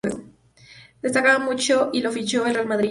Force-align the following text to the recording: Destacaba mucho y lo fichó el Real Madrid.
Destacaba 1.03 1.37
mucho 1.37 1.91
y 1.93 2.01
lo 2.01 2.11
fichó 2.11 2.47
el 2.47 2.55
Real 2.55 2.65
Madrid. 2.65 2.79